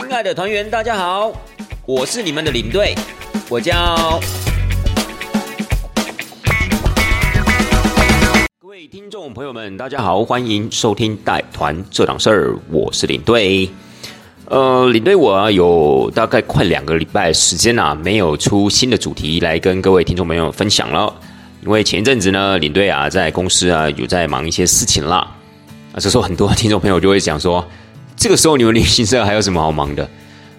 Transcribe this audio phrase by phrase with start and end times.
[0.00, 1.32] 亲爱的团员，大家好，
[1.84, 2.94] 我是你们的领队，
[3.48, 4.20] 我叫。
[8.60, 13.68] 各位听众朋友们，大家好，欢迎收听带团这档事儿，我是领队。
[14.44, 21.12] 呃，领队我有大概快两个礼拜时间啊，没有出新的主题来跟各位听众朋友分享了，
[21.62, 25.28] 因为前一阵子呢，领队啊在公司啊有在忙一些事情啦。
[25.92, 27.66] 啊，这时候很多听众朋友就会讲说。
[28.18, 30.08] 这个时候你们旅行社还有什么好忙的？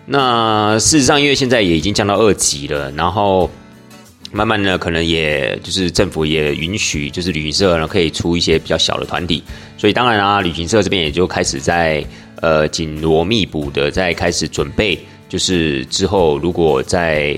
[0.06, 3.48] 那事实上，因为现在也已经降到二级了，然后
[4.32, 9.44] 慢慢的可能也就是政府也允许，就是旅行社呢可以出一些比较小的团体，
[9.78, 12.04] 所以当然啊，旅行社这边也就开始在
[12.42, 17.38] 呃紧锣密鼓的在开始准备，就是之后如果再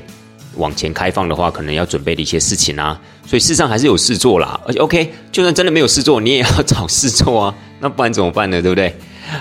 [0.56, 2.98] 往前开放的话，可能要准备的一些事情啊。
[3.26, 8.62] 所以事实上还是有事做啦，而且 OK，就算真的没有事做，你也要 找事做啊，那不然怎么办呢？
[8.62, 8.96] 对不对？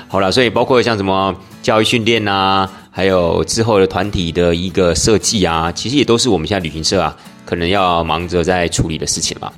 [0.09, 9.53] 好了，所以包括像什么教育训练啊，还有之后的团体的一个设计啊，其实也都是我们现在旅行社啊，可能要忙着在处理的事情了。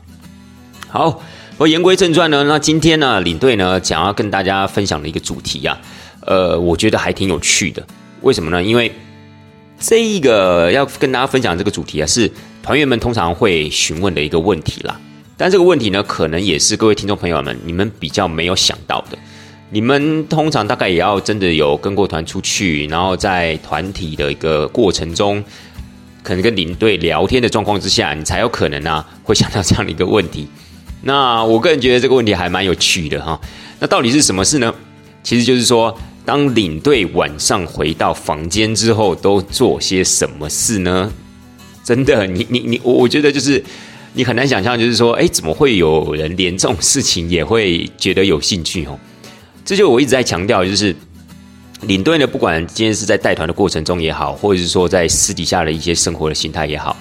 [0.88, 1.20] 好，
[1.58, 5.78] 我言归正传呢，那今天呢，领队呢，想要跟大家分享的一个主题啊，
[6.20, 7.84] 呃，我觉得还挺有趣的。
[8.20, 8.62] 为什么呢？
[8.62, 8.92] 因为
[9.78, 12.30] 这一个要跟大家分享这个主题啊，是
[12.62, 14.98] 团员们通常会询问的一个问题啦。
[15.36, 19.18] 但这个问题呢，可能也是各位听众朋友们你们比较没有想到的。
[19.74, 25.42] 你们通常大概也要真的有跟过团出去，然后在团体的一个过程中，
[26.22, 30.46] 可能跟领队聊天的状况之下，你才有可能啊会想到这样的一个问题。
[31.00, 33.40] 那我个人觉得这个问题还蛮有趣的哈。
[33.80, 34.74] 那到底是什么事呢？
[35.22, 41.10] 其实就是说，当领队晚上回到房间之后，都做些什么事呢？
[41.82, 43.64] 真的，你你你，我我觉得就是
[44.12, 48.98] 你很难想象，就是说，哎，怎么会有人连这种事情也会觉得有兴趣哦？
[49.64, 50.94] 这就我一直在强调，就是
[51.82, 56.96] 领队呢，不管今天是在带团的过程中也好，或者是说在私底下的一些生活的心态也好，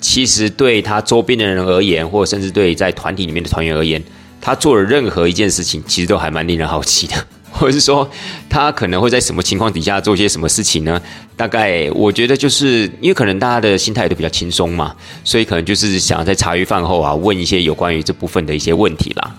[0.00, 4.02] 其实对他周边的人而言，或甚至对在团体里面的团员而言，
[4.40, 7.14] 他做的任何一件事情，其实都还蛮令人好奇的。
[7.58, 8.06] 或者是说，
[8.50, 11.00] 他可能会在什么情况底下做些什么事情呢？
[11.38, 19.34] 大概我觉得就是因为可能大家的心态都比较轻松嘛，所以可能就是想在茶余饭后啊，问一些有关于这部分的一些问题啦。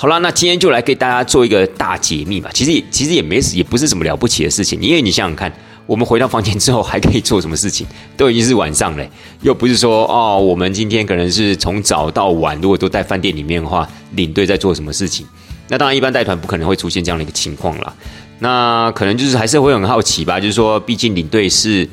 [0.00, 2.48] 好了，那今天就来给大家做一个大解密吧。
[2.54, 5.52] 其实也其实也没也不是什么了不起的事情，因为你想想看，
[5.84, 7.86] 我们回到房间之后还可以做什么事情？
[8.16, 9.06] 都已经是晚上了，
[9.42, 15.26] 又不是说哦，我们今天可能是从早到晚，如果都在饭店里面的话，领队在做什么事情？
[15.68, 17.94] 那当然，一般带团不可能会出现这样的一个情况啦。
[18.38, 21.86] 那可能就是还是会很好奇吧，就是说，毕竟领队是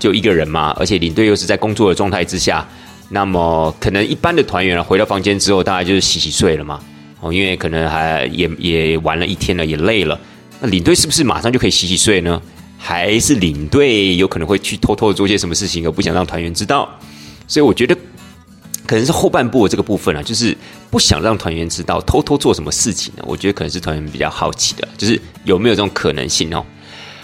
[0.00, 2.66] 就一个人嘛，而且领队又是在工作的状态之下，
[3.10, 6.80] 那么可能一般的团员啊，回到房间之后，大概就是洗洗睡了嘛。
[7.22, 10.20] 哦，因为可能还也也玩了一天了，也累了。
[10.60, 12.42] 那领队是不是马上就可以洗洗睡呢？
[12.76, 16.88] 还是领队有可能会去偷偷的做些什么事情，而不想让团员知道？
[17.46, 17.96] 所以我觉得
[18.84, 20.56] 可能是后半部的这个部分啊，就是
[20.90, 23.22] 不想让团员知道，偷偷做什么事情呢？
[23.24, 26.64] 我觉得可能是团员比较好奇的，就是有没有这种可能性哦？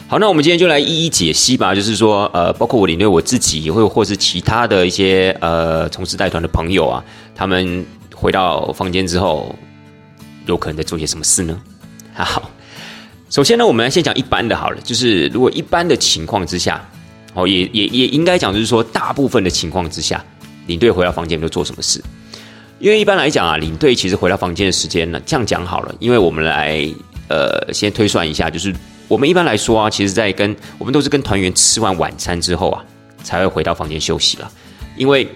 [0.07, 1.75] 好，那我们今天就来一一解析吧。
[1.75, 7.05] 就是说，呃，包括我领队我自己，也会或是其他的一些呃从事带团的朋友啊，
[7.35, 7.85] 他们
[8.15, 9.53] 回到房间之后。
[10.49, 11.61] 有可能在做些什么事呢？
[12.15, 12.51] 好，
[13.31, 14.81] 首先呢，我们来先讲一般的好了。
[14.83, 16.83] 就是如果一般的情况之下，
[17.35, 20.25] 哦，也也也应该讲，就是说大部分的情况之下，
[20.67, 22.03] 领队回到房间都做什么事？
[22.79, 25.95] 因为一般来讲啊，领队其实回到房间的时间呢，这样讲好了。
[26.01, 26.89] 因为我们来
[27.29, 28.75] 呃先推算一下，就是
[29.07, 32.85] 我们一般来说啊，其实在跟我们都是跟团员吃完晚餐之后啊，
[33.23, 34.51] 才会回到房间休息了，
[34.97, 35.29] 因为。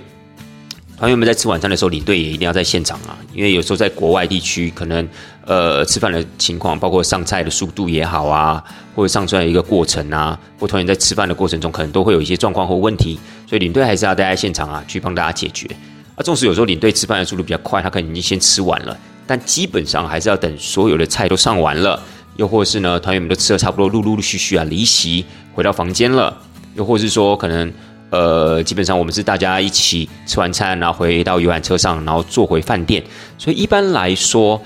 [1.02, 5.04] 团员们在吃晚餐的时候，领队也一定要在现场啊，因为有时候在国外地区，可能
[5.44, 8.62] 呃吃饭的情况，包括上菜的速度也好啊，
[8.94, 13.18] 或者上菜的一个过程啊，或团员在吃饭的过程中，可能都会有一些状况或问题，
[13.48, 15.66] 所以领队还是要待在现场啊，去帮大家解决。
[16.14, 18.96] 啊，纵使有时候领队吃饭的速度比较快，他可能已经先吃完了，
[19.26, 22.00] 但基本上还是要等所有的菜都上完了，
[22.36, 26.38] 又或是呢，团员们都吃的差不多，陆陆续续啊离席回到房间了，
[26.76, 27.72] 又或是说可能。
[28.12, 33.02] 呃，基本上我们是大家一起吃完餐，然后回到游览车上，然后坐回饭店。
[33.38, 34.60] 所以一般来说，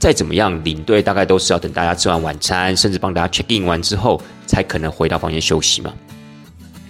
[0.00, 5.94] 再怎么样，领队大概都是要等大家吃完晚餐，甚至帮大家 check in 完之后，才可能回到房间休息嘛。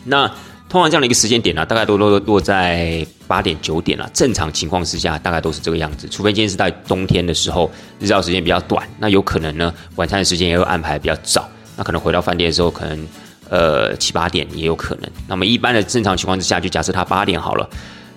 [0.05, 0.26] 那
[0.70, 4.08] 通常这样的一个时间点呢，大概都落落在八点九点了。
[4.14, 6.08] 正常情况之下，大概都是这个样子。
[6.08, 7.70] 除非今天是在冬天的时候，
[8.00, 11.46] 日照时间比较短，那有可能呢，晚餐的时间也会安排比较早。
[11.76, 13.06] 那可能回到饭店的时候，可能。
[13.49, 15.11] 呃，七八点也有可能。
[15.27, 17.69] 那么一般的正常情况之下，就假设他八点好了。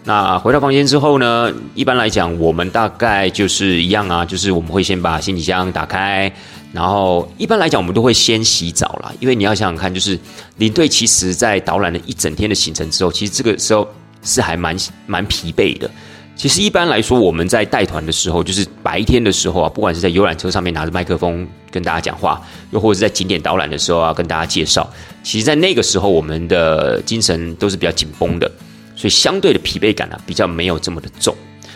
[0.04, 6.32] 那回到房间之后呢，一般来讲，我们大概就是一样啊，就是我们会先把行李箱打开，
[6.74, 10.20] 然后一般来讲，我们都会先洗澡啦，因为你要想想看，就是
[10.58, 13.88] 领队其实在导览了一整天的行程之后，其实这个时候
[14.24, 14.76] 是还蛮
[15.06, 15.88] 蛮疲惫的。
[16.36, 22.42] 其实一般来说，我们在带团的时候，就是白天的时候啊，不管是在游览车上面拿着麦克风跟大家讲话，
[22.72, 24.90] 又或者是在景点导览的时候啊，跟大家介绍，
[25.24, 28.52] 其实，在那个时候，我们的精神都是比较紧绷的，
[28.96, 31.36] 所以相对的疲惫感啊，比较没有这么的重。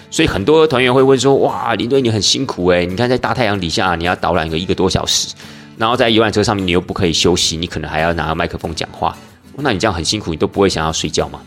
[0.09, 5.33] 所以很多团员会问说：“哇，林队你很辛苦诶，你看在大太阳底下，你要导览个一个多小时，
[5.77, 9.15] 然后在游览车上面你又不可以休息，你可能还要拿麦克风讲话，
[9.57, 11.39] 那你这样很辛苦，你都不会想要睡觉吗？”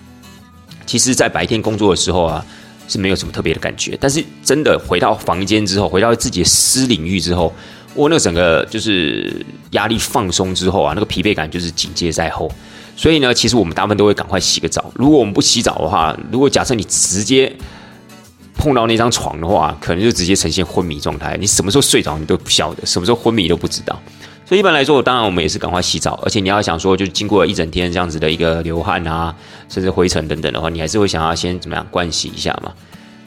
[0.86, 2.44] 其实，在白天工作的时候啊。
[2.90, 7.52] 是没有什么特别的感觉，但是真的回到房间之后，回到自己的私领域之后，
[7.94, 12.50] 我那整个就是压力放松之后啊，那个疲惫感就是紧接在后。
[12.96, 14.90] 所以呢，其实我们大部分都会赶快洗个澡。
[14.94, 17.52] 如果我们不洗澡的话，如果假设你直接
[18.56, 21.36] 碰到那张床的话，可能就直接呈现昏迷状态。
[21.40, 23.96] 你什么时候睡着你都不晓得，什么时候昏迷都不知道。
[24.44, 26.18] 所以一般来说，当然我们也是赶快洗澡。
[26.24, 29.34] 而且你要想说，就经过一整天这样子的一个流汗啊，
[29.68, 32.72] 甚至灰尘等等的话，你还是会想要先怎么样灌洗一下嘛？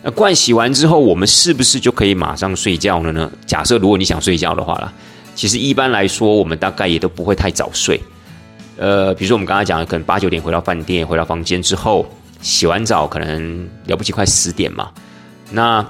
[0.03, 3.31] 那灌洗完之后，我们是不是就可以马上睡觉了呢？
[3.45, 4.91] 假设如果你想睡觉的话啦，
[5.35, 8.01] 其实一般来说，我们大概也都不会太早睡。
[8.77, 12.05] 呃，比如说我们刚才讲的，可能八九点回到饭店，回到房间之后，
[12.41, 14.89] 洗完澡，可能了不起快十点嘛。
[15.51, 15.85] 那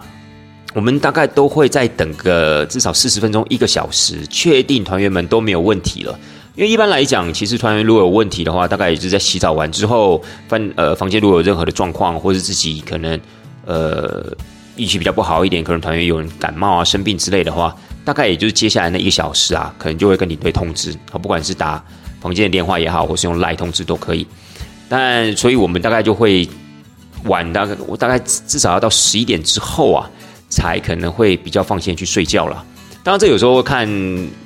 [0.74, 6.20] 我们大概都会再等个至少四十分钟、一个小时，确定团员们都没有问题了。
[6.56, 13.18] 因为一般来讲，其实团员如果有问题的话，大概也是在洗澡完之后，饭呃房间如果有任何的状况，或是自己可能
[13.72, 14.36] 呃
[14.76, 21.84] 运气比较不好一点，可能团员有人感冒啊、生病之类的话，大概也就是接下来那一个小时啊，可能就会跟领队通知，啊，不管是打
[22.20, 24.28] 房间的电话也好，或是用赖通知都可以。
[24.90, 26.48] 但所以我们大概就会
[27.26, 30.10] 晚大概我大概至少要到十一点之后啊。
[30.54, 32.62] 才可能会比较放心去睡觉了。
[33.06, 33.88] 当然，这有时候看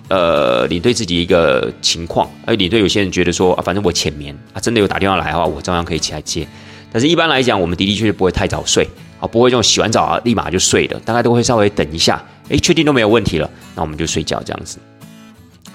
[0.07, 2.29] 呃领队自己一个情况。
[2.45, 6.47] 而领队有些人觉得说啊，反正我浅眠啊，真的有打电话来的话，我照样可以起来接。
[6.91, 8.87] 但是一般来讲，我们的的确确不会太早睡
[9.19, 14.77] 啊，不会这种洗完澡啊立马就睡的，大概都会稍微等一下，哎，确定都没有问题了，那我们就睡觉这样子。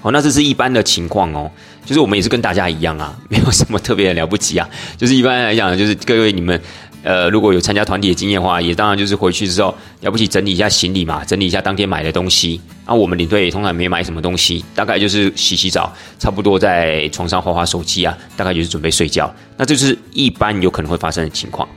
[0.01, 1.49] 好，那这是一般的情况哦，
[1.85, 4.67] 就是我们也是跟大家一样啊， 没有什么特别的了不起啊，
[4.97, 6.59] 就是一般来讲，就是各位你们。
[7.03, 12.61] 呃，如果有参加团体的经验的话，也当然就是回去之后了不起整理一下行李嘛，整理一下当天买的东西。
[12.85, 19.33] 那我们领队通常没买什么东西，大概就是洗洗澡，差不多在床上划划手机啊，大概就是准备睡觉。
[19.57, 21.67] 那这就是一般有可能会发生的情况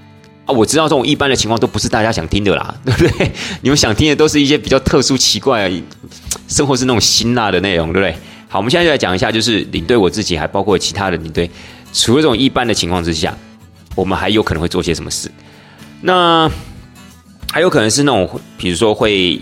[0.47, 0.53] 啊。
[0.53, 3.31] 我知道这种一般的情况都不是大家想听的啦， 对不对？
[3.63, 5.71] 你们想听的都是一些比较特殊、奇怪、
[6.49, 8.17] 生活是那种辛辣的内容，对不对？
[8.49, 11.51] 好，我们现在就来讲一下，就是领队我自己，还包括其他的领队，
[11.93, 13.37] 除了这种一般的情况之下。
[13.97, 15.31] 我们还有可能会做些什么事？
[16.01, 16.51] 那
[17.53, 19.41] 还有可能是那种，比如说会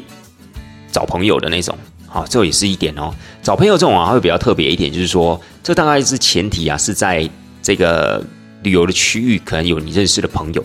[0.91, 1.75] 找朋友的那种，
[2.07, 3.11] 好，这也是一点哦。
[3.43, 7.27] 找朋友这种啊，会比较特别一点，就是说，这大概是前提啊，是在
[7.63, 8.23] 这个
[8.63, 10.63] 旅游的区域可能有你认识的朋友，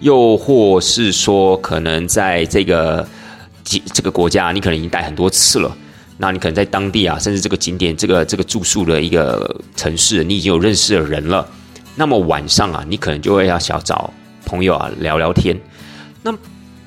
[0.00, 3.06] 又或是说，可能在这个
[3.64, 5.76] 这个国家，你可能已经待很多次了，
[6.16, 11.46] 那你可能在当地啊，甚至这个景点、这个这个住宿的一个城市，你已经有认识的人了。
[11.96, 14.12] 那么晚上啊，你可能就会要想找
[14.46, 15.58] 朋友啊聊聊天。
[16.22, 16.34] 那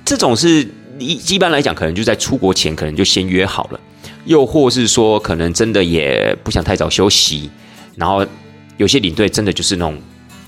[0.04, 0.68] 这种是
[0.98, 3.80] 一一般来讲，可能就在出国前可能就先约好了，
[4.26, 7.50] 又或是说可能真的也不想太早休息。
[7.96, 8.26] 然后
[8.78, 9.96] 有些领队真的就是那种，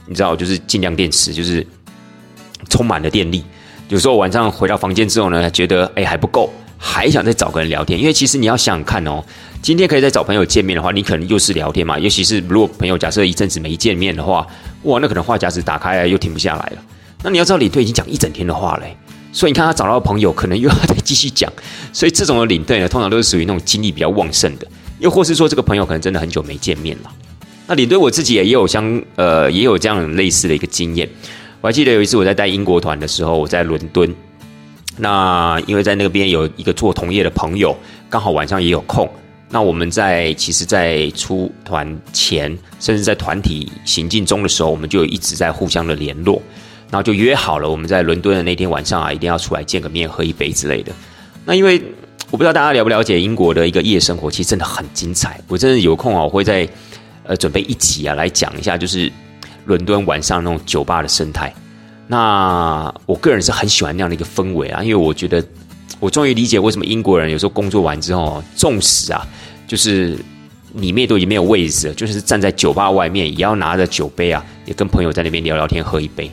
[0.07, 1.65] 你知道，就是尽量电池，就是
[2.69, 3.43] 充满了电力。
[3.89, 7.99] 有时候晚上回到房间之后呢，觉得哎还不够，还想再找个人聊天。
[7.99, 9.23] 因为其实你要想想看哦。
[9.61, 11.97] 今天可以再找朋友见面的话，你可能又是聊天嘛。
[11.97, 14.45] 尤其是如果朋友假设一阵子没见面的话，
[14.83, 16.77] 哇，那可能话匣子打开来又停不下来了。
[17.23, 18.95] 那你要知道，领队已经讲一整天的话嘞，
[19.31, 21.51] 所以你看他找到朋友，可能又要再继续讲。
[21.91, 24.67] 所以这种的领队呢，通常都是属于那种精力比较旺盛的，
[24.99, 27.11] 又或是说这个朋友可能真的很久没见面了。
[27.65, 31.09] 那领队我自己也有相呃也有这样类似的一个经验。
[31.65, 34.13] 我还记得有一次我在带英国团的时候，我在伦敦，
[34.97, 37.75] 那因为在那边有一个做同业的朋友，
[38.07, 39.09] 刚好晚上也有空。
[39.49, 46.39] 那我们在其实，在出团前，甚至在团体行进中的时候，我们就一直在互相的联络，
[46.91, 50.91] 然后就约好了，我们在伦敦的那天晚上啊，一定要出来见个面，喝一杯之类的。
[51.45, 51.81] 那因为
[52.29, 55.41] 我不知道大家了不了解英国的一个夜生活，其实真的很精彩。
[55.47, 56.69] 我真的有空啊，我会在
[57.23, 59.11] 呃准备一集啊来讲一下，就是
[59.65, 61.53] 伦敦晚上那种酒吧的生态。
[62.07, 65.43] 那我个人是很喜欢那样的一个氛围啊，因为我觉得。
[66.01, 69.25] 我终于理解为什么英国人有时候工作完之后，纵使啊，
[69.65, 70.19] 就是
[70.73, 76.25] 里面都已经没有位置了，就是站在酒吧外面，也要拿着酒杯啊，也跟朋友在那边聊聊天，喝一杯。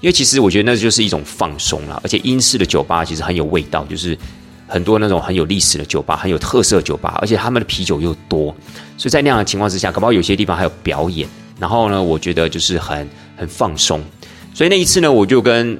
[0.00, 4.18] 因为其实我觉得那就是一种放松了，而且英式的酒吧其实很有味道，就是
[4.66, 8.54] 很多那种很有历史的酒吧，很有特色酒吧，而且他们的啤酒又多，
[8.98, 11.26] 所以在那样的情况之下，搞不好有些地方还有表演。
[11.58, 14.02] 然后呢，我觉得就是很很放松。
[14.52, 15.78] 所以那一次呢，我就跟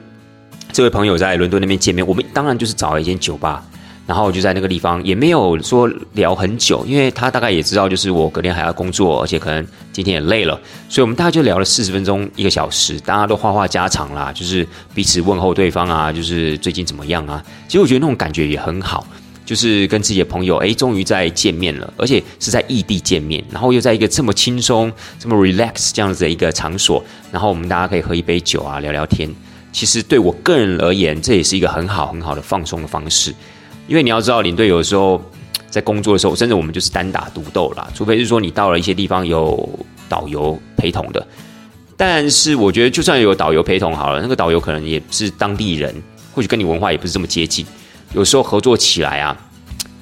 [0.72, 3.64] 这位朋友在伦敦那边见面，我们当然就是找了一间酒吧。
[4.06, 17.42] 然后就在那个地方，也没有说聊很久，因为他大概也知道，就是我隔天还要工作，而且可能今天也累了，所以我们大概就聊了四十分钟，一个小时，大家都话话家常啦，就是彼此问候对方啊，就是最近怎么样啊？
[17.66, 19.06] 其实我觉得那种感觉也很好，
[19.44, 29.28] 就是跟自己的朋友，哎，终于在见面了，而且是在异地见面，然后又在一个这么轻松、这么 relax 这样子的一个场所，然后我们大家可以喝一杯酒啊，聊聊天。
[29.70, 33.34] 其实对我个人而言，这也是一个很好很好的放松的方式。
[33.86, 35.20] 因为你要知道，领队有时候
[35.68, 37.86] 在工作的时候，甚至我们就是单打独斗啦。
[37.94, 39.68] 除非是说你到了一些地方有
[40.08, 41.26] 导游陪同的，
[41.96, 45.94] 但是我觉得就算有导游陪同好了，那个导游可能也是当地人，
[46.32, 47.66] 或许跟你文化也不是这么接近。
[48.14, 49.36] 有时候合作起来啊，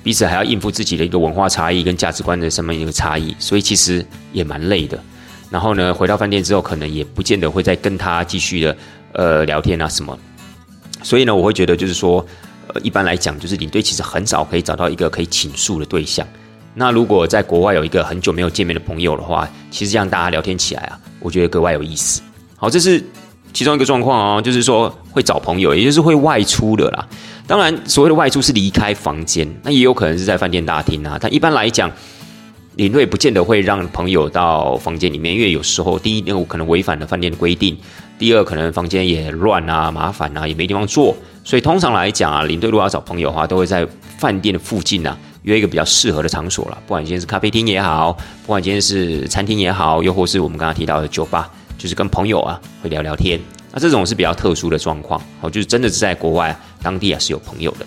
[0.02, 5.02] 彼此还要应付自己的一个文化差异跟价值观的什么一个差异，所以其实也蛮累的。
[5.50, 8.76] 然后呢，回到饭店之后，可能也不见得会再跟他继续的
[9.12, 10.16] 呃聊天啊什么。
[11.02, 12.24] 所以呢，我会觉得就是说。
[12.68, 16.24] 呃，一般来讲，就是领队其实很少可以找到一个可以倾诉的对象。
[16.74, 22.22] 那如果在国外有一个很久没有见面的朋友的话，其实这样大家聊天起来啊，我觉得格外有意思。
[22.56, 23.04] 好，这是
[23.52, 27.06] 其中一个状况哦，就是说会找朋友，也就是会外出的啦。
[27.46, 31.18] 当然，所谓的外出是离开房间，那也有可能是在饭店大厅啊。
[31.20, 31.90] 但一般来讲，
[32.76, 37.74] 领队不见得会让朋友到房间里面，因为有时候第一，那我可能违反了饭店的规定；
[38.18, 41.14] 第二，可能房间也乱啊、麻烦啊，也没地方坐。
[41.44, 46.78] 所以通常来讲啊，领队如果要找朋友的话，都会在饭店的附近呢约一个比较适合的场所了。
[46.86, 53.40] 不管今天是咖啡厅也好，不管今天是餐厅也好，又或是我们刚刚提到的酒吧，就是跟朋友啊会聊聊天。
[53.72, 57.86] 那这种是比较特殊的状况，好，就是真的是在国外当地啊是有朋友的。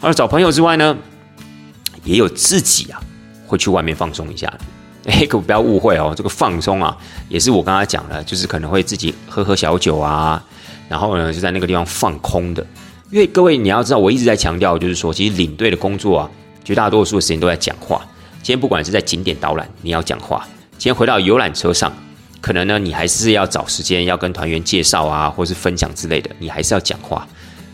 [0.00, 0.96] 而找朋友之外呢，
[2.04, 3.00] 也有自己啊
[3.46, 4.52] 会去外面放松一下。
[5.06, 6.96] 哎，可不要误会哦，这个放松啊，
[7.28, 10.40] 也是我刚刚讲的，就是可能会自己喝喝小酒啊。
[10.88, 12.64] 然后呢，就在那个地方放空的，
[13.10, 16.30] 因为各位你要知道，我一直在强调，就是说，其实领队的工作啊，
[16.62, 18.00] 绝大多数的时间都在讲话。
[18.42, 20.38] 今天不管是在景点导览，你要讲话；
[20.78, 21.92] 今天回到游览车上，
[22.42, 27.26] 可能呢，你还是要找时间要跟团员介绍啊，或是分享之类的，你还是要讲话。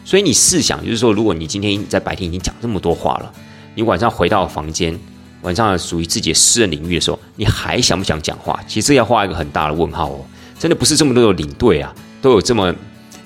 [0.04, 3.32] 所以你试想，就是说，如果你今天在白天已经讲这么多话了，
[3.74, 4.96] 你晚上回到房间，
[5.42, 8.60] 晚上属于自己的私人领域的时候，你还想不想讲话？
[8.68, 10.20] 其实要画一个很大的问号哦。
[10.58, 12.72] 真的不是这么多的领队啊，都有这么。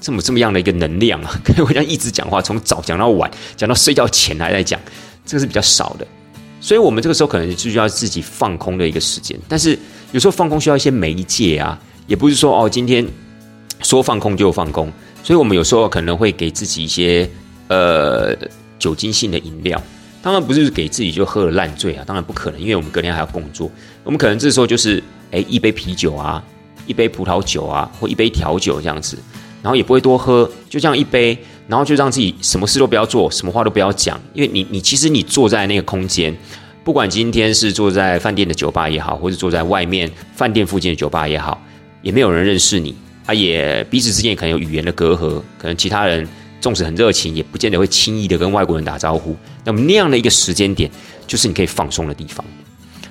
[0.00, 4.80] 这么这么样的一个能量啊，可以这样一直讲话，从早讲到晚，讲到睡觉前还在讲，
[5.24, 6.04] 这个是比较少的。
[6.64, 9.36] 所以，我们这个时候可能就需要自己放空的一个时间。
[9.48, 9.76] 但是，
[10.12, 11.76] 有时候放空需要一些媒介啊，
[12.06, 13.04] 也不是说哦，今天
[13.82, 14.90] 说放空就放空。
[15.24, 17.28] 所以我们有时候可能会给自己一些
[17.66, 18.32] 呃
[18.78, 19.82] 酒精性的饮料，
[20.22, 23.68] 当然不是给自己就喝了烂醉啊，当然不可能，因为我们隔天还要工作。
[24.04, 25.02] 我们可能这时候就是
[25.32, 26.40] 哎一杯啤酒啊，
[26.86, 29.18] 一杯葡萄酒啊，或一杯调酒这样子。
[29.62, 31.38] 然后也不会多喝，就这样一杯，
[31.72, 36.36] 然后就让自己什么事都不要做，什么话都不要讲，因为你你其实你坐在那个空间，
[36.84, 41.58] 不管今天是坐在饭店的酒吧也好，或者坐在外面饭店附近的酒吧也好，
[42.02, 46.28] 也没有人认识你，啊，也彼此之间可能有语言的隔阂，可能其他人
[46.60, 49.34] 纵使很热情，也不见得会轻易的跟外国人打招呼。
[49.64, 50.90] 那么那样的一个时间点，
[51.26, 52.44] 就是你可以放松的地方。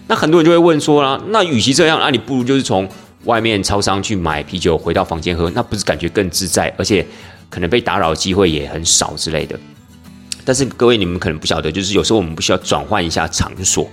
[0.05, 2.87] 那很多人就会问说啦，那与其这样，那你不如就是从。
[3.25, 7.05] 外面超商去买啤酒，回到房间喝，那不是感觉更自在，而且
[7.51, 9.59] 可能被打扰的机会也很少之类的。
[10.43, 13.87] 但是各位，你们可能不晓得，就是有时候我们不需要转换一下场所，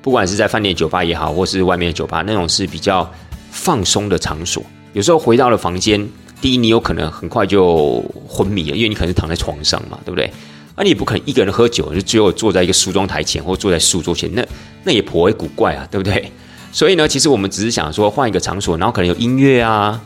[0.00, 3.12] 不管是在饭店、酒吧也好，或是外面的酒吧，那种是比较
[3.50, 4.64] 放松的场所。
[4.94, 6.08] 有时候回到了房间，
[6.40, 10.32] 第一，你有可能很快就昏迷了，因为你可能是躺在床上嘛，对不对？
[10.74, 14.42] 那你也不可能一个人喝酒，就只有坐在一个梳妆台前，或坐在书桌前，那
[14.84, 16.32] 那也颇为古怪啊，对不对？
[16.72, 20.00] 所以呢，其实我们只是想说换一个场所，然后可能有音乐啊，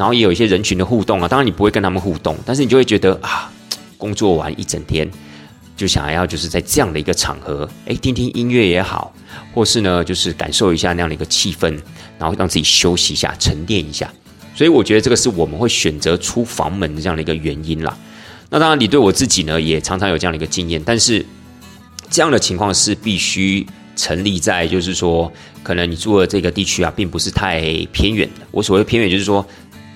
[0.00, 1.28] 然后也有一些人群的互动啊。
[1.28, 3.52] 当然你不会跟他们互动，但是你就会觉得啊，
[3.98, 5.06] 工作完一整天，
[5.76, 9.12] 就想要就是在这样的一个场合，哎，听听音乐也好，
[9.52, 11.78] 或是呢，就是感受一下那样的一个气氛，
[12.18, 14.10] 然后让自己休息一下、沉淀一下。
[14.54, 17.94] 所以我觉得这个是我们会选择出房门的这样的一个原因啦。
[18.48, 21.22] 那当然，你对我自己呢，也常常有这样的一个经验，但是
[22.08, 23.66] 这样的情况是必须。
[23.96, 25.30] 成立在就是说，
[25.62, 27.60] 可能你住的这个地区啊，并不是太
[27.92, 28.46] 偏远的。
[28.50, 29.46] 我所谓偏远，就是说，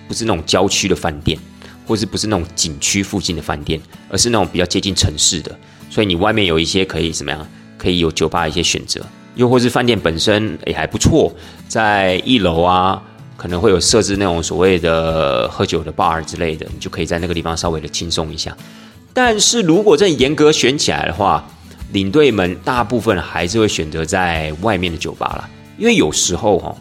[0.07, 1.39] 不是那种郊区的饭店，
[1.87, 5.57] 或是不是那种景区附近的饭店，而是那种比较接近城市的。
[5.91, 7.47] 所以你外面有一些可以怎么样，
[7.79, 9.01] 可以有酒吧一些选择，
[9.37, 11.33] 又或是饭店本身也还不错，
[11.69, 13.01] 在一楼啊，
[13.37, 18.57] 可能会有设置那种所谓的喝酒的 bar 之类的，你就可以在那个地方稍微的轻松一下。
[19.13, 21.47] 但是如果真的严格选起来的话，
[21.93, 26.75] 领队们大部分还是会选择在外面的酒吧啦，因为有时候哈，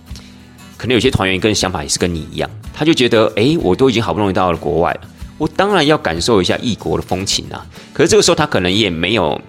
[0.76, 5.02] 可能有些团员跟想法也是跟你一样，他就觉得，哎，我都已经好不容易到了国外了，
[5.38, 7.66] 我当然要感受一下异国的风情啊。
[7.94, 9.40] 可是这个时候他可能也没有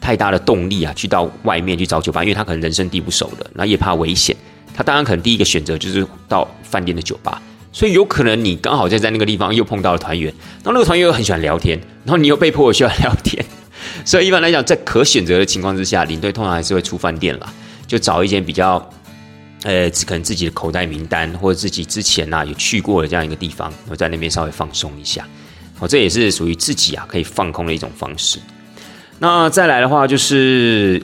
[0.00, 4.36] 太大的动力啊，去到外面去找酒吧，因为他可能人生地不熟的，那也怕危险。
[4.74, 7.40] 他当然可能第一个选择就是到饭店的酒吧，
[7.72, 10.32] 所以有可能你刚好在在那个地方又碰到了团员，
[10.62, 13.44] 然后那个团员又很喜欢聊天，然后你又被迫需要聊天。
[14.04, 17.52] 所以一般来讲，在可选择的情况之下，领队通常还是会出饭店啦，
[17.86, 18.78] 就找一间比较，
[19.62, 25.26] 呃，可能自己的口袋名单或者自己之前呐有去过的这样一个地方，我在那边稍微放松一下，
[25.78, 28.38] 哦，这也是属于自己啊可以放空的一种方式。
[29.18, 31.02] 那再来的话，就是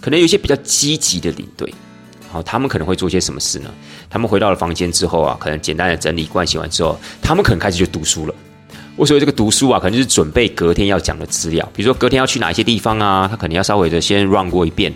[0.00, 1.72] 可能有一些比较积极的领队，
[2.28, 3.70] 好，他们可能会做些什么事呢？
[4.10, 8.34] 他们回到了房间之后啊，可能简单的整理、盥洗完之后，他们可能开始就读书了。
[8.96, 14.92] 我所谓这个读书啊，可能就是准备隔天要讲的资料，比如说隔天要去哪一些地方啊，他可能要稍微的先 run 过一遍，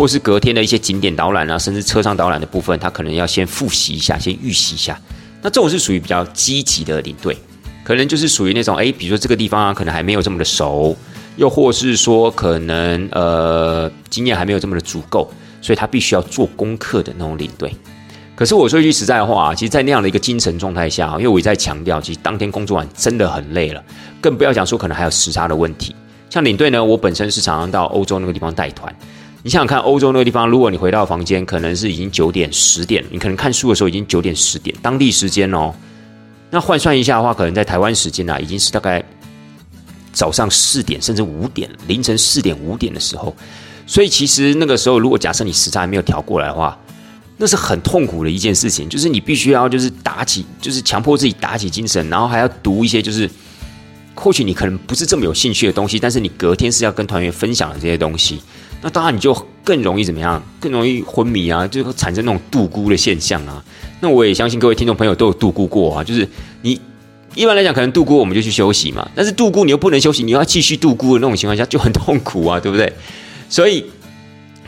[0.00, 4.98] 或是隔天的一些景点导览啊，甚至车上导览的部分，他可能要先复习一下，先预习一下。
[5.42, 7.36] 那这种是属于比较积极的领队，
[7.84, 10.96] 可能就是属于那种哎，比如说这个地方啊，可能还没有这么的熟，
[11.36, 15.30] 又或是说可能呃经验还没有这么的足够，
[15.60, 17.70] 所以他必须要做功课的那种领队。
[18.34, 23.84] 可是我说一句实在话啊，其实，在那样的一个精神状态下啊，因为我也在强调，其实当天工作完真的很累了，
[24.18, 25.94] 更不要讲说可能还有时差的问题。
[26.30, 28.90] 像领队呢，我本身是常常到欧洲那个地方带团。
[29.42, 35.74] 你想想看，欧洲那个地方，如果你回到房间，可能是已经九点、十点，你可能看书的时候已经九点、十点，当地时间哦。
[36.50, 39.02] 那换算一下的话，可能在台湾时间啊，已经是大概
[40.12, 43.34] 早上四点，甚至五点，凌晨四点、五点的时候。
[43.86, 46.78] 所以其实那个时候，如果假设你时差还没有调过来的话，
[47.38, 53.28] 那是很痛苦的一件事情，就是你必须要就是打起，就是强迫自己打起精神，然后还要读一些就是
[54.14, 58.42] 或许你可能不是这么有兴趣的东西，但是你隔天是要跟团员分享的这些东西，
[58.82, 63.62] 那当然你就更容易怎么样，更容易昏迷啊，就会产生那种度孤的现象啊。
[64.00, 66.28] 那我也相信各位听众朋友都有度孤过啊，就是
[66.62, 66.80] 你
[67.34, 72.92] 一般来讲可能度孤我们就去休息嘛，但是度孤你又不能休息，你要继续度孤的那种情况下就很痛苦啊，对不对？
[73.48, 73.84] 所以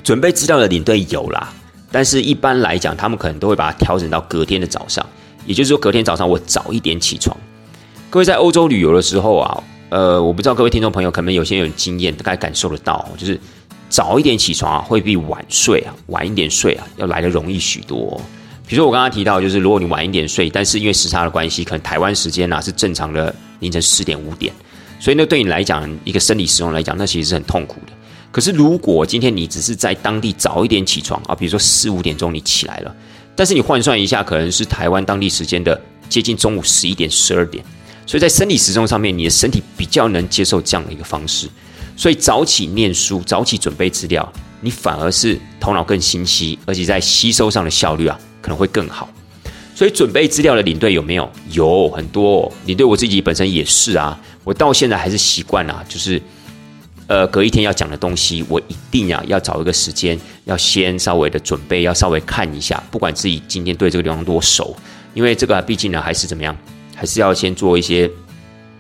[0.03, 1.53] 准备资料的领队有啦。
[1.94, 5.05] 但是，一般来讲，他们可能都会把它调整到隔天的早上，
[5.44, 7.37] 也就是说，隔天早上我早一点起床。
[8.09, 13.38] 各位在欧洲旅游的时候啊，呃，我不知道各位听众朋友可能有些有经验，大概感受得到，就是
[13.92, 18.18] 早一点起床啊，会比晚睡啊，晚一点睡啊，要来的容易许多。
[18.66, 24.50] 比如说我刚刚提到，就是如果你晚一点睡，但是因为时差的关系，可能台湾时间啊是正常的凌晨四点五点，
[24.98, 27.92] 所以那对你来讲，一个生理时钟来讲，那其实是很痛苦的。
[28.31, 32.96] 可是，如果今天你只是在当地早一点起床啊，比如说四五点钟你起来了，
[33.37, 35.78] 但是你换算一下，可能是台湾当地时间的
[36.09, 37.62] 接近中午十一点、十二点，
[38.07, 41.46] 所以在生理时钟上面，你的身体比较能接受这样的一个方式，
[41.96, 49.09] 所以早起念书、早起准备资料，你反而是头脑更清晰，而且在吸收上的效率啊可能会更好。
[49.74, 51.31] 所以准备资料的领队有没有？
[51.50, 56.20] 有很多领队，我自己本身也是啊，我到现在还是习惯啊，就是。
[57.09, 64.74] 呃，隔一天要讲的东西，我一定呀要找一个时间，要先稍微的准备，要稍微看一下，不管自己今天对这个地方多熟，
[65.12, 66.57] 因为这个毕竟呢还是怎么样，
[66.94, 68.11] 还是要先做一些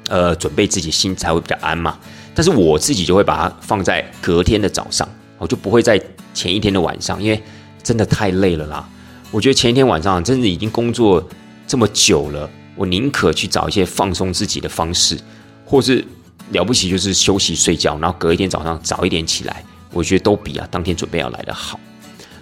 [0.08, 1.98] 呃准备，自己心才会比较安嘛。
[2.34, 6.00] 但是我自己就会把它放在隔天的早上，我就不会在
[6.32, 7.42] 前一天的晚上，因为
[7.82, 8.88] 真的太累了啦。
[9.30, 11.22] 我觉得前一天晚上真的已经工作
[11.66, 15.18] 这么久了，我宁可去找一些放松自己的方式，
[15.64, 16.04] 或是。
[16.50, 21.80] 了不起就是休息睡觉，然后隔一天早上早一点起来，我觉得都比啊当天准备要来的好。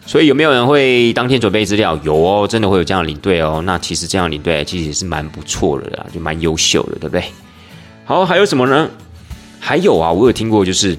[0.05, 1.96] 所以有没有人会当天准备资料？
[2.03, 3.62] 有哦，真的会有这样领队哦。
[3.64, 7.22] 那其实这样领队其实也是蛮不错的啦，就蛮优秀的，对不对？
[8.05, 8.90] 好，还有什么呢？
[9.61, 10.99] 还有啊，我有听过，就是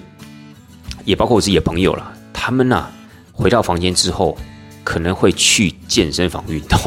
[1.04, 2.90] 也包括我自己的朋友了，他们呐
[3.34, 4.38] 回到房间之后，
[4.84, 6.80] 可能会去健身房运动。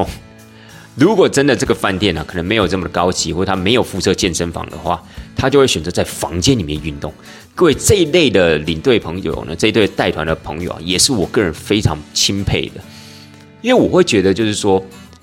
[0.96, 5.02] 如果真的这个饭店呢，可能没有这么的高级，或者他没有附设健身房的话，
[5.36, 7.12] 他就会选择在房间里面运动。
[7.56, 12.80] 各位这一类的领队朋友呢，这一对带团的朋友啊，也是我个人非常钦佩的，
[13.60, 14.80] 因为我会觉得就是说，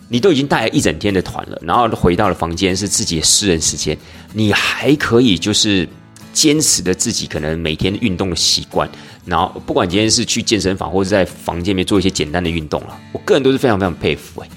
[0.09, 3.97] 你都已经带了一整天的团了，然后回到了房间是自己的私人时间，
[4.33, 5.87] 你还可以就是
[6.33, 8.89] 坚持的自己可能每天运动的习惯，
[9.25, 14.47] 然后不管今天是去健身房或者在房间里面做一些简单的运动了，我个人都是非常非常佩服哎。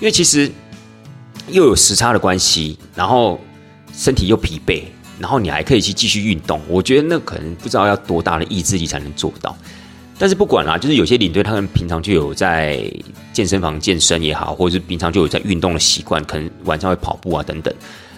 [0.00, 0.50] 因为其实
[1.48, 3.40] 又有时差的关系，然后
[3.94, 4.82] 身体又疲惫，
[5.18, 9.56] 然后你还可以去继续运动，我觉得那可能不知道要多大的意志力才能做到。
[10.18, 12.88] 但是不管啦，就是有些领队他们平常就有在
[13.32, 17.74] 健身房健身也好，或者是平常就有在运动的习惯，可能晚上会跑步啊等等。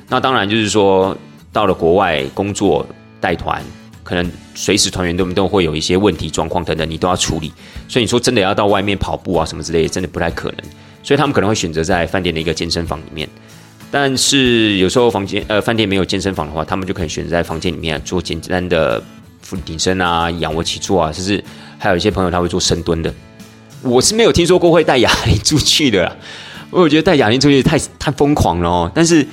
[0.09, 1.16] 那当然就是说，
[1.57, 2.87] 到了国外工作
[3.19, 3.64] 带团，
[4.05, 7.51] 可能随时团员都都会有一些问题状况等等，你都要处理。
[7.88, 10.59] 所以你说真的要到外面跑步啊什么之类的，真的不太可能。
[11.03, 13.27] 所以他们可能会选择在饭店的一个健身房里面。
[13.90, 19.03] 但是有时候房间呃饭店没有健身房的话，他们就可以选择在房间里面做简单的
[19.40, 21.42] 俯顶身啊、仰卧起坐啊，甚至
[21.79, 23.11] 还有一些朋友他会做深蹲的。
[23.81, 26.14] 我是没有听说过会带哑铃出去的，
[26.69, 28.92] 我觉得带哑铃出去太太疯狂了哦。
[28.95, 29.27] 但是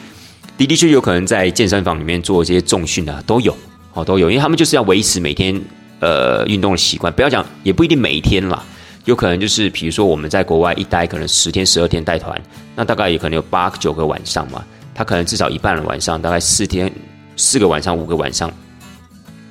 [0.58, 3.56] 的的确有可能在健身房里面做一些重训啊，都有
[3.94, 5.60] 哦都有，因为他们就是要维持每天
[6.00, 8.64] 呃运动的习惯，不要讲也不一定每一天啦。
[9.06, 12.42] 有可能就是，比如说我们在国外一待，可能十天、十二天带团，
[12.74, 14.64] 那大概也可能有八九个晚上嘛。
[14.96, 16.90] 他可能至少一半的晚上，大概四天、
[17.36, 18.50] 四个晚上、五个晚上，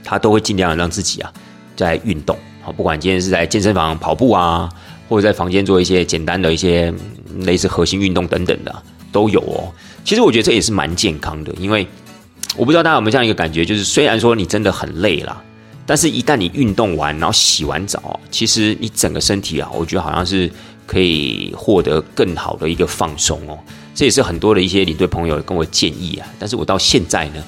[0.03, 1.31] 他都会尽量让自己啊
[1.77, 2.35] 在运动。
[2.63, 4.71] 好，不管今天是在健身房跑步啊，
[5.09, 6.95] 或者在房间做一些简单的一些
[7.41, 8.75] 类似核心运动等等的，
[9.11, 9.69] 都有哦。
[10.05, 11.87] 其实我觉得这也是蛮健康的，因为
[12.57, 15.43] 我不知道大家有没有这样一个感觉，就是虽然说你真的很累了。
[15.85, 20.49] 但是，一旦你运动完，然后洗完澡，其实你整个身体啊，我觉得好像是
[20.87, 23.59] 可以获得更好的一个放松哦。
[23.93, 26.27] 这也是很多的一些领队朋友跟我建议啊。
[26.39, 27.45] 但是我到现在呢，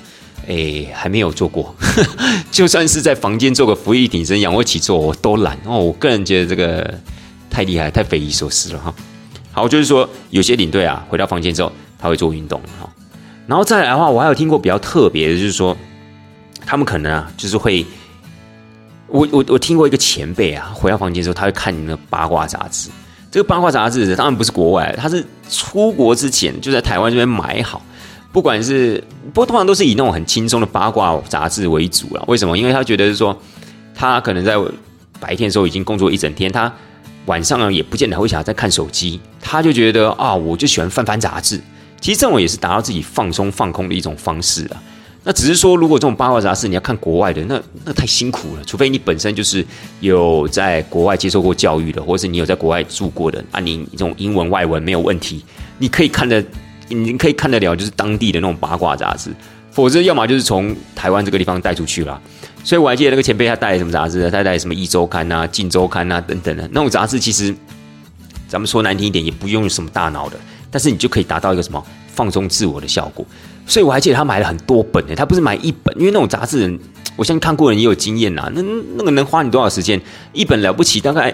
[0.48, 1.74] 哎，还没有做过。
[2.50, 5.78] 就算是在房间做个俯卧挺身、仰卧起坐，我都懒哦。
[5.78, 6.92] 我个人觉得这个
[7.48, 8.92] 太厉害、太匪夷所思了哈。
[9.52, 11.70] 好，就是说有些领队啊，回到房间之后，
[12.04, 12.86] 他会做运动哈。
[13.46, 15.74] 然后再来的话，我还有听过比较特别的，就是说
[16.66, 17.84] 他们可能啊，就是会。
[19.06, 22.90] 我我我听过一个前辈啊，回到房间之后，他会看你的八卦杂志。
[23.30, 27.80] 这个八卦杂志当然不是国外，他是出国之前就在台湾这边买好。
[28.32, 32.24] 不管是不过通常都是以那种很轻松的八卦杂志为主了。
[32.26, 32.58] 为什么？
[32.58, 33.38] 因为他觉得是说，
[33.94, 34.56] 他可能在
[35.20, 36.72] 白天的时候已经工作一整天，他
[37.26, 39.20] 晚上呢也不见得会想要再看手机。
[39.40, 41.60] 他就觉得啊，我就喜欢翻翻杂志。
[42.04, 44.76] 其实这种也是达到自己放松放空的一种方式啊。
[45.22, 48.64] 那只是说，如果这种八卦杂志你要看国外的，那那太辛苦了。
[48.66, 49.64] 除非你本身就是
[50.00, 55.42] 有在国外接受过教育的，或者是你有在国外住过的，啊，你这种英文外文没有问题，
[55.78, 56.44] 你可以看得，
[56.88, 59.30] 你可以看得了，就是当地的那种八卦杂志。
[59.70, 62.20] 否则，要么就是从台湾这个地方带出去了。
[62.62, 67.18] 所以我还记得那个前辈他带什么杂志，他带什么《一周刊》啊、《近周刊》啊等等的那种杂志。
[67.18, 67.54] 其实，
[68.46, 70.36] 咱们说难听一点，也不用什么大脑的，
[70.74, 73.24] 但是你就可以达到一个什么放松自我的效果。
[73.64, 76.76] 所以我还记得他买了很多本诶，他不是买一本，因为那种杂志，
[77.14, 78.50] 我相信看过人也有经验呐。
[78.52, 78.60] 那
[78.96, 80.00] 那个能花你多少时间？
[80.32, 81.32] 一本了不起，大概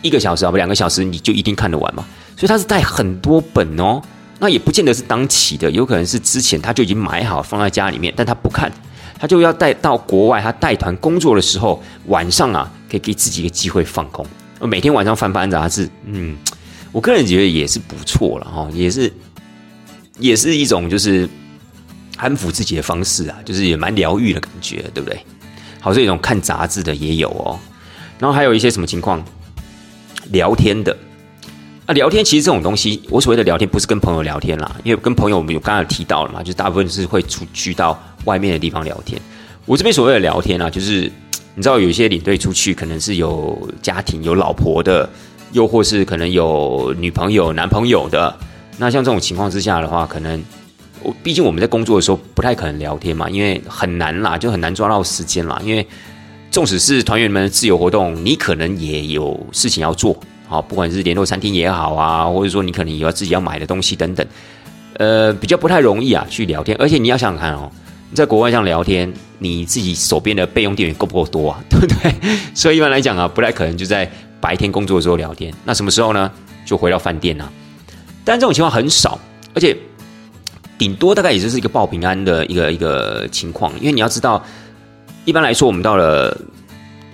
[0.00, 2.02] 一个小时啊，不两个小时，你就一定看得完嘛。
[2.34, 4.00] 所以他是带很多本哦，
[4.38, 8.72] 那也不见得是当期的，有可能是之前他就已经买好放在家里面，但他不看，
[9.20, 14.26] 他就要带到国外，他带团工作的时候，晚上啊，可以给自己一个机会放空，
[14.60, 16.36] 每天晚上翻翻杂志，嗯，
[16.96, 19.12] 我个人觉得也是不错了哈，也是。
[20.18, 21.28] 也是一种就是
[22.16, 25.20] 安抚自己的方式啊，就是也蛮疗愈的感觉，对不对？
[25.78, 27.60] 好，这种看杂志的也有哦。
[28.18, 29.22] 然后还有一些什么情况？
[30.30, 30.96] 聊天的
[31.84, 39.20] 啊，聊天其实这种东西，我所谓的聊天不是跟朋友聊天啦，因为跟朋友我们有刚才提到了嘛，就大部分是会出去到外面的地方聊天。
[39.66, 41.12] 我这边所谓的聊天啊，就是
[41.54, 45.06] 你知道有一些领队出去可能是有家庭、有老婆的，
[45.56, 48.36] 又或是可能有女朋友、男朋友的。
[48.76, 50.44] 那像这种情况之下的话，可能
[51.02, 55.58] 我毕竟我们在工作的时候不太可能聊天嘛，因为很难啦，就很难抓到时间啦。
[55.64, 55.86] 因为
[56.50, 60.14] 纵使是团员们自由活动，你可能也有事情要做，
[60.46, 64.26] 好，不管是联络餐厅也好啊，或者说你可能也要自己要买的东西等等，
[64.98, 66.76] 呃，比较不太容易啊去聊天。
[66.78, 67.72] 而且你要想想看哦，
[68.12, 71.64] 在国外这样聊天，你自己手边的备用电源够不够多啊？
[71.70, 72.14] 对不对？
[72.52, 75.52] 所以一般来讲啊，不太可能就在白天工作的时候聊天。
[75.64, 76.30] 那什么时候呢？
[76.64, 77.48] 就回到饭店啊。
[78.24, 79.18] 但这种情况很少，
[79.54, 79.76] 而且
[80.76, 83.72] 顶多大概也就是一个报平安的一个一个情况。
[83.78, 84.44] 因为你要知道，
[85.24, 86.36] 一般来说，我们到了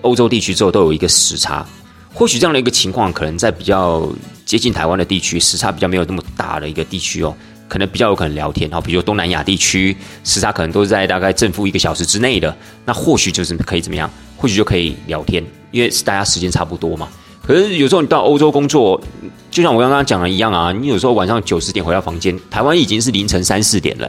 [0.00, 1.66] 欧洲地区之后都有一个时差。
[2.14, 4.10] 或许这样的一个情况，可能在比较
[4.46, 7.34] 接近台湾的地区，时差比较没有那么大的一个地区哦，
[7.68, 8.68] 可能比较有可能聊天。
[8.70, 12.54] 然后，比如东南亚地区，时差可能都是在大概正负一个小时之内的，
[12.84, 14.10] 那或许就是可以怎么样？
[14.36, 17.08] 或许就可以聊天，因为是大家时间差不多嘛。
[17.44, 19.00] 可是有时候你到欧洲工作，
[19.50, 24.08] 就像我刚刚讲的一样啊，你有时候晚上九十点回到房间，台湾已经是凌晨三四点了。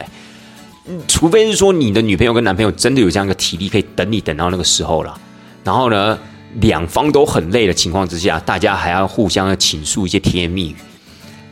[1.08, 5.18] 除非是说你的女朋友跟男朋友真的有这样一个体力可以等你等到那个时候了，
[5.64, 6.18] 然后呢，
[6.60, 10.76] 两方都很累的情况之下，大家还要互相的倾诉一些甜言蜜语，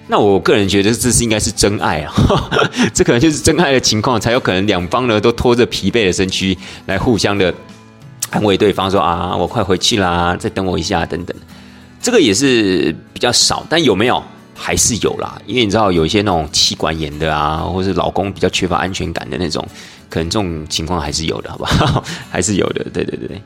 [0.09, 2.13] 那我个人觉得这是应该是真爱啊，
[2.93, 7.53] 这可能就是真爱的情况，才有可能两方呢都拖着疲惫的身躯来互相的
[8.33, 11.37] 安慰对方，说啊，我快回去啦，再等我一下，等等。
[12.01, 14.21] 这个也是比较少，但有没有
[14.57, 15.41] 还是有啦。
[15.47, 19.65] 因为你知道有一些那种妻管炎的啊，或是老公比较缺乏安全感的那种，
[20.09, 22.03] 可能这种情况还是有的，好不好？
[22.31, 23.41] 还是有的，对对对。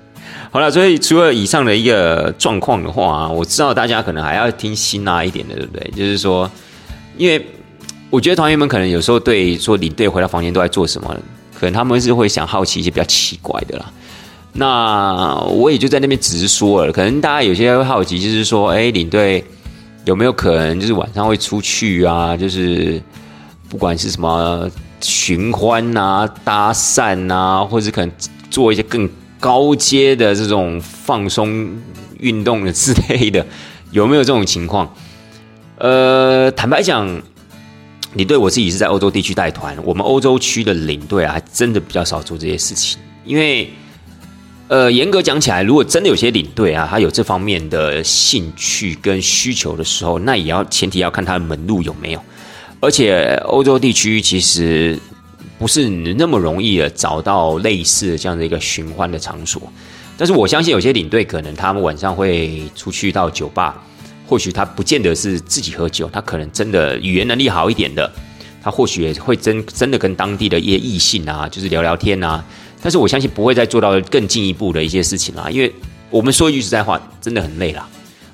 [0.52, 5.90] 好了，所以除了以上的一个状况的话，我知道大家可能还要听辛辣一点的，对不对？
[5.96, 6.48] 就是说，
[7.18, 7.44] 因为
[8.08, 11.14] 我觉得团员们可能有时候对说领队回到房间都在做什么，
[11.58, 13.92] 可能他们是会想好奇一些比较奇怪的啦。
[14.56, 19.44] 那我也就在那边直说了，可能大家有些会好奇，就是说，哎，领队
[20.04, 22.36] 有没有可能就是晚上会出去啊？
[22.36, 23.00] 就是
[23.68, 28.10] 不管是什么寻欢啊、搭讪啊，或者可能
[28.50, 29.08] 做一些更。
[29.38, 31.70] 高阶的这种放松
[32.18, 33.46] 运动的之类的，
[33.90, 34.90] 有没有这种情况？
[35.76, 37.06] 呃，坦白讲，
[38.14, 42.98] 领队我自己是在欧洲地区带团，我们欧洲区的领队啊，还真的比较少做这些事情。
[43.26, 43.70] 因为，
[44.68, 52.20] 呃，严格讲起来，如果真的有些领队啊，他有这方面的兴趣跟需求的时候，那也要前提要看他的门路有没有。
[52.80, 54.98] 而且，欧洲地区其实。
[55.58, 59.62] 不是那么容易的找到类似的这样的一个寻欢的场所，
[60.14, 63.82] 但是我相信有些领队可能他们晚上会出去到酒吧，
[64.26, 68.12] 或许他不见得是自己喝酒，他可能真的语言能力好一点的，
[68.62, 72.44] 他或许也会真真的跟当地的一些异性啊，就是聊聊天啊。
[72.86, 75.74] 但是我相信不会再做到更进一步的一些事情啦，因为
[76.08, 77.88] 我们说一句实在话，真的很累啦。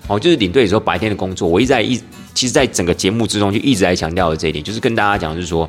[0.09, 1.99] 哦，就是领队有时候白天的工作，我一直在一，
[2.35, 5.67] 其实在整个节目之中就一直在强调的这一点，就是跟大家讲，就是说。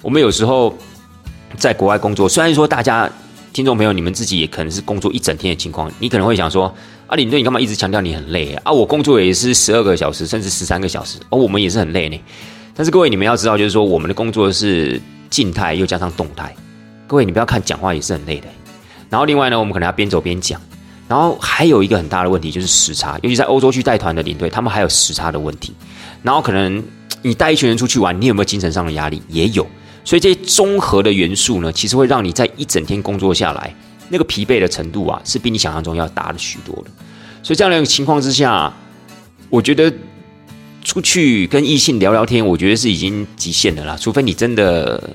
[0.00, 0.74] 我们有时候
[1.58, 3.10] 在国外工作，虽然说大家
[3.52, 6.74] 听众朋友你们自己也可能是工作一整天的情况，你可能会想说：
[7.08, 8.54] 啊，领队你干嘛一直强调你很累？
[8.62, 12.18] 啊，我工作也是十二个小时，甚至十三个小时，而我们也是很累呢。
[12.74, 16.56] 但是各位你们要知道，就是说我们的工作是静态又加上动态。
[17.08, 18.46] 各位你不要看讲话也是很累的。
[19.10, 20.60] 然后另外呢，我们可能要边走边讲。
[21.08, 25.72] 然后还有一个很大的问题就是时差，尤其在欧洲去带团的领队，他们还有时差的问题。
[26.22, 26.84] 然后可能
[27.22, 29.22] 你带一群人出去玩，你有没有精神上的压力？
[29.26, 29.66] 也有。
[30.04, 33.74] 所以这些综合的元素呢，其实会让你在一整天工作下来，
[34.10, 36.90] 那个疲惫的程度啊，是比你想象中要大了许多的。
[37.42, 38.70] 所以这样的一个情况之下，
[39.48, 39.90] 我觉得
[40.84, 43.96] 出去跟异性聊聊天，我觉得是已经极限的啦。
[43.98, 45.10] 除非你真的，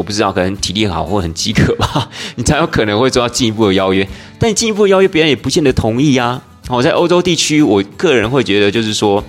[0.00, 4.08] 我不知道，可能体力好或很饥渴吧， 你才有可能会做到进一步的邀约。
[4.38, 6.42] 但进一步邀约，别人也不见得同意啊。
[6.66, 9.22] 好，在欧洲地区，我个人会觉得就是说，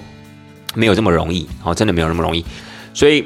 [0.76, 1.46] 没有这么容易。
[1.60, 2.46] 好，真的没有那么容易。
[2.94, 3.26] 所以。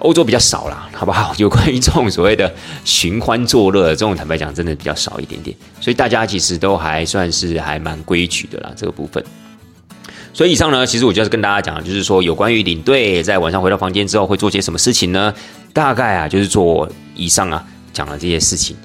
[0.00, 1.32] 欧洲比较少啦，好不好？
[1.40, 5.56] 有关于这种所谓的寻欢作乐，这种坦白讲，真的比较少一点点。
[5.80, 9.24] 所以大家其实都还算是还蛮规矩的啦，这个部分。
[10.36, 15.32] 所以以上呢，其实我就是跟大家讲，就是说有关于领队在晚上回到房间之后会做些什么事情呢？
[15.72, 18.76] 大概啊，就是做以上啊讲的这些事情。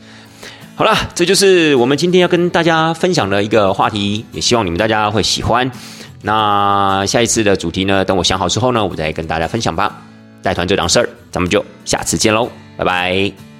[0.75, 5.69] 好了，这就是我们今天要跟大家分享的一个话题，也希望你们大家会喜欢。
[6.21, 10.01] 那下一次的主题呢，等我想好之后呢，我再跟大家分享吧。
[10.41, 13.50] 带团这档事儿，咱们就下次见喽，拜拜。